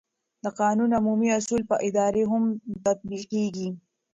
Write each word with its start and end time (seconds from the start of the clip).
د 0.43 0.45
قانون 0.61 0.89
عمومي 0.97 1.29
اصول 1.37 1.61
پر 1.69 1.77
ادارې 1.87 2.23
هم 2.31 2.43
تطبیقېږي. 2.85 3.69